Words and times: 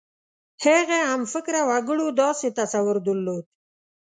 هغه 0.65 0.97
همفکره 1.11 1.61
وګړو 1.69 2.07
داسې 2.21 2.47
تصور 2.59 2.95
درلود. 3.07 3.45